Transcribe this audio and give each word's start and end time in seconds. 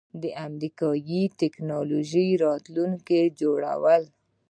د 0.21 0.23
امریکایی 0.47 1.21
ټیکنالوژۍ 1.39 2.27
راتلونکی 2.45 3.21
جوړول 3.39 4.03